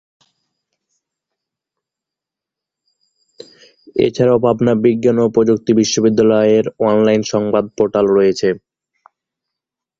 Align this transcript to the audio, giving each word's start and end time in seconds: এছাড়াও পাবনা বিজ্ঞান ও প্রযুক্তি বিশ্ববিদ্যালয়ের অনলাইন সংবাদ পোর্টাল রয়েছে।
এছাড়াও 3.97 4.37
পাবনা 4.45 4.73
বিজ্ঞান 4.83 5.17
ও 5.19 5.35
প্রযুক্তি 5.35 5.71
বিশ্ববিদ্যালয়ের 5.79 6.65
অনলাইন 6.87 7.21
সংবাদ 7.33 7.65
পোর্টাল 7.77 8.05
রয়েছে। 8.11 8.49